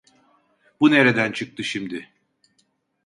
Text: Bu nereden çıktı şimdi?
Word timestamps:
Bu 0.79 0.91
nereden 0.91 1.31
çıktı 1.31 1.63
şimdi? 1.63 2.09